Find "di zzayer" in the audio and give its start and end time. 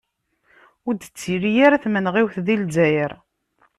2.45-3.11